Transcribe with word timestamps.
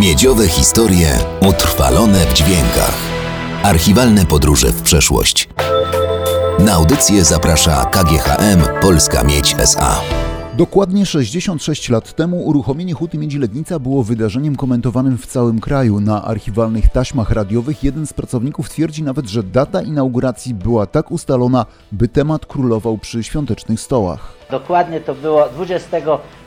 Miedziowe 0.00 0.48
historie 0.48 1.08
utrwalone 1.48 2.18
w 2.18 2.32
dźwiękach. 2.32 2.94
Archiwalne 3.62 4.26
podróże 4.26 4.66
w 4.66 4.82
przeszłość. 4.82 5.48
Na 6.58 6.72
audycję 6.72 7.24
zaprasza 7.24 7.84
KGHM 7.84 8.80
Polska 8.80 9.24
Miedź 9.24 9.54
SA. 9.58 10.00
Dokładnie 10.56 11.06
66 11.06 11.88
lat 11.88 12.16
temu 12.16 12.42
uruchomienie 12.46 12.94
Huty 12.94 13.18
Miedzi 13.18 13.38
Legnica 13.38 13.78
było 13.78 14.02
wydarzeniem 14.02 14.56
komentowanym 14.56 15.18
w 15.18 15.26
całym 15.26 15.60
kraju. 15.60 16.00
Na 16.00 16.24
archiwalnych 16.24 16.88
taśmach 16.88 17.30
radiowych 17.30 17.84
jeden 17.84 18.06
z 18.06 18.12
pracowników 18.12 18.68
twierdzi 18.68 19.02
nawet, 19.02 19.28
że 19.28 19.42
data 19.42 19.82
inauguracji 19.82 20.54
była 20.54 20.86
tak 20.86 21.10
ustalona, 21.10 21.66
by 21.92 22.08
temat 22.08 22.46
królował 22.46 22.98
przy 22.98 23.24
świątecznych 23.24 23.80
stołach. 23.80 24.32
Dokładnie 24.50 25.00
to 25.00 25.14
było 25.14 25.48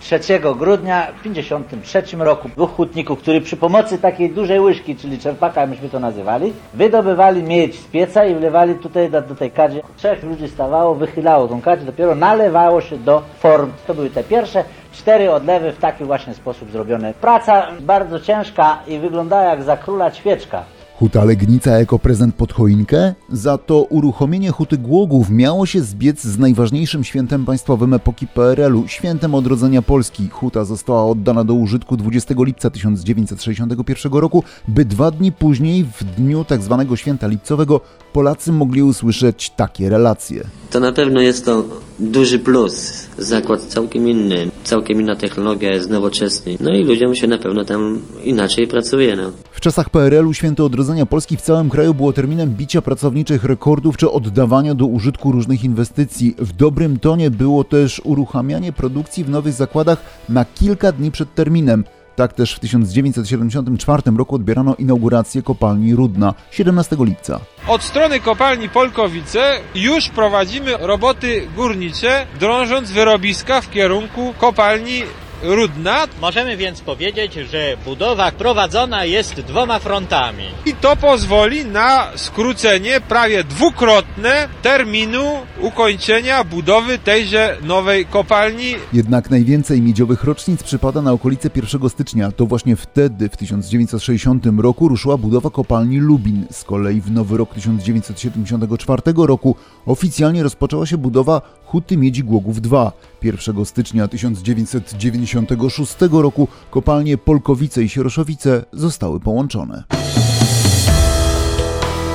23 0.00 0.40
grudnia 0.56 1.06
w 1.06 1.22
1953 1.22 2.16
roku. 2.16 2.48
Dwóch 2.48 2.70
hutników, 2.70 3.18
którzy 3.18 3.40
przy 3.40 3.56
pomocy 3.56 3.98
takiej 3.98 4.30
dużej 4.30 4.60
łyżki, 4.60 4.96
czyli 4.96 5.18
czerpaka, 5.18 5.66
myśmy 5.66 5.88
to 5.88 6.00
nazywali, 6.00 6.52
wydobywali 6.74 7.42
miedź 7.42 7.80
z 7.80 7.84
pieca 7.84 8.24
i 8.24 8.34
wlewali 8.34 8.74
tutaj 8.74 9.10
do, 9.10 9.22
do 9.22 9.34
tej 9.34 9.50
kadzie. 9.50 9.82
Trzech 9.96 10.22
ludzi 10.22 10.48
stawało, 10.48 10.94
wychylało 10.94 11.48
tą 11.48 11.60
kadzie, 11.60 11.84
dopiero 11.84 12.14
nalewało 12.14 12.80
się 12.80 12.98
do 12.98 13.22
form. 13.38 13.72
To 13.86 13.94
były 13.94 14.10
te 14.10 14.24
pierwsze 14.24 14.64
cztery 14.92 15.30
odlewy 15.30 15.72
w 15.72 15.78
taki 15.78 16.04
właśnie 16.04 16.34
sposób 16.34 16.70
zrobione. 16.70 17.14
Praca 17.14 17.66
bardzo 17.80 18.20
ciężka 18.20 18.78
i 18.86 18.98
wyglądała 18.98 19.42
jak 19.42 19.62
za 19.62 19.76
króla 19.76 20.10
świeczka. 20.10 20.64
Huta 21.00 21.24
Legnica 21.24 21.78
jako 21.78 21.98
prezent 21.98 22.34
pod 22.34 22.52
choinkę? 22.52 23.14
Za 23.32 23.58
to 23.58 23.82
uruchomienie 23.82 24.50
Huty 24.50 24.78
Głogów 24.78 25.30
miało 25.30 25.66
się 25.66 25.80
zbiec 25.80 26.24
z 26.24 26.38
najważniejszym 26.38 27.04
świętem 27.04 27.44
państwowym 27.44 27.94
epoki 27.94 28.26
PRL-u, 28.26 28.88
świętem 28.88 29.34
odrodzenia 29.34 29.82
Polski. 29.82 30.28
Huta 30.28 30.64
została 30.64 31.06
oddana 31.06 31.44
do 31.44 31.54
użytku 31.54 31.96
20 31.96 32.34
lipca 32.38 32.70
1961 32.70 34.12
roku, 34.12 34.44
by 34.68 34.84
dwa 34.84 35.10
dni 35.10 35.32
później, 35.32 35.84
w 35.84 36.04
dniu 36.04 36.44
tzw. 36.48 36.86
święta 36.94 37.26
lipcowego, 37.26 37.80
Polacy 38.12 38.52
mogli 38.52 38.82
usłyszeć 38.82 39.50
takie 39.50 39.88
relacje. 39.88 40.44
To 40.70 40.80
na 40.80 40.92
pewno 40.92 41.20
jest 41.20 41.44
to 41.44 41.64
duży 41.98 42.38
plus. 42.38 43.06
Zakład 43.18 43.60
całkiem 43.60 44.08
inny, 44.08 44.50
całkiem 44.64 45.00
inna 45.00 45.16
technologia, 45.16 45.72
jest 45.72 45.90
nowoczesny. 45.90 46.56
No 46.60 46.70
i 46.74 46.84
ludziom 46.84 47.14
się 47.14 47.26
na 47.26 47.38
pewno 47.38 47.64
tam 47.64 48.00
inaczej 48.24 48.66
pracuje. 48.66 49.16
No. 49.16 49.32
W 49.60 49.62
czasach 49.62 49.90
PRL-u 49.90 50.34
święto 50.34 50.64
odrodzenia 50.64 51.06
Polski 51.06 51.36
w 51.36 51.40
całym 51.40 51.70
kraju 51.70 51.94
było 51.94 52.12
terminem 52.12 52.50
bicia 52.50 52.82
pracowniczych 52.82 53.44
rekordów 53.44 53.96
czy 53.96 54.10
oddawania 54.10 54.74
do 54.74 54.86
użytku 54.86 55.32
różnych 55.32 55.64
inwestycji. 55.64 56.34
W 56.38 56.52
dobrym 56.52 56.98
tonie 56.98 57.30
było 57.30 57.64
też 57.64 58.00
uruchamianie 58.04 58.72
produkcji 58.72 59.24
w 59.24 59.30
nowych 59.30 59.52
zakładach 59.52 60.02
na 60.28 60.44
kilka 60.44 60.92
dni 60.92 61.10
przed 61.10 61.34
terminem. 61.34 61.84
Tak 62.16 62.32
też 62.32 62.54
w 62.54 62.58
1974 62.58 64.02
roku 64.16 64.34
odbierano 64.34 64.74
inaugurację 64.74 65.42
kopalni 65.42 65.94
Rudna 65.94 66.34
17 66.50 66.96
lipca. 67.00 67.40
Od 67.68 67.82
strony 67.82 68.20
kopalni 68.20 68.68
Polkowice 68.68 69.58
już 69.74 70.08
prowadzimy 70.08 70.76
roboty 70.76 71.48
górnicze, 71.56 72.26
drążąc 72.40 72.90
wyrobiska 72.90 73.60
w 73.60 73.70
kierunku 73.70 74.34
kopalni 74.38 75.02
Rudna 75.42 76.06
Możemy 76.20 76.56
więc 76.56 76.80
powiedzieć, 76.80 77.34
że 77.34 77.76
budowa 77.84 78.32
prowadzona 78.32 79.04
jest 79.04 79.40
dwoma 79.40 79.78
frontami. 79.78 80.44
i 80.66 80.74
to 80.74 80.96
pozwoli 80.96 81.64
na 81.64 82.08
skrócenie 82.16 83.00
prawie 83.00 83.44
dwukrotne 83.44 84.48
terminu 84.62 85.24
ukończenia 85.60 86.44
budowy 86.44 86.98
tejże 86.98 87.56
nowej 87.62 88.06
kopalni. 88.06 88.74
Jednak 88.92 89.30
najwięcej 89.30 89.82
miedziowych 89.82 90.24
rocznic 90.24 90.62
przypada 90.62 91.02
na 91.02 91.12
okolice 91.12 91.50
1 91.56 91.88
stycznia. 91.88 92.32
To 92.32 92.46
właśnie 92.46 92.76
wtedy, 92.76 93.28
w 93.28 93.36
1960 93.36 94.44
roku, 94.58 94.88
ruszyła 94.88 95.16
budowa 95.16 95.50
kopalni 95.50 95.98
Lubin. 95.98 96.46
Z 96.50 96.64
kolei 96.64 97.00
w 97.00 97.10
nowy 97.10 97.36
rok 97.36 97.54
1974 97.54 99.02
roku 99.16 99.56
oficjalnie 99.86 100.42
rozpoczęła 100.42 100.86
się 100.86 100.98
budowa 100.98 101.42
Huty 101.64 101.96
Miedzi 101.96 102.24
Głogów 102.24 102.56
II. 102.72 102.90
1 103.22 103.64
stycznia 103.64 104.08
1996 104.08 105.96
roku 106.12 106.48
kopalnie 106.70 107.18
Polkowice 107.18 107.82
i 107.82 107.88
Sieroszowice 107.88 108.64
zostały 108.72 109.20
połączone. 109.20 109.84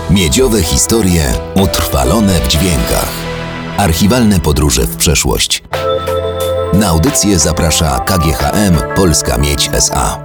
Miedziowe 0.09 0.63
historie 0.63 1.33
utrwalone 1.63 2.39
w 2.39 2.47
dźwiękach. 2.47 3.11
Archiwalne 3.77 4.39
podróże 4.39 4.87
w 4.87 4.95
przeszłość. 4.95 5.63
Na 6.73 6.87
audycję 6.87 7.39
zaprasza 7.39 7.99
KGHM 7.99 8.95
Polska 8.95 9.37
Miedź 9.37 9.69
SA. 9.73 10.24